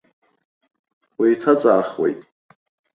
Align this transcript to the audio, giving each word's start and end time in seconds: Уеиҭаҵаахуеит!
Уеиҭаҵаахуеит! 1.17 2.19